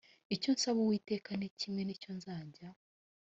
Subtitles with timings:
[0.35, 2.67] icyo nsaba uwiteka ni kimwe ni cyo nzajya